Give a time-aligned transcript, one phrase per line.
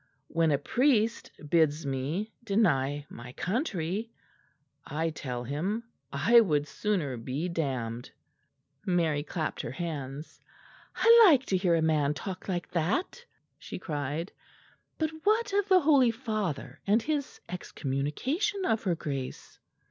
[0.29, 4.09] When a priest bids me deny my country,
[4.83, 8.09] I tell him I would sooner be damned."
[8.83, 10.41] Mary clapped her hands.
[10.95, 13.23] "I like to hear a man talk like that,"
[13.59, 14.31] she cried.
[14.97, 19.59] "But what of the Holy Father and his excommunication of her Grace?"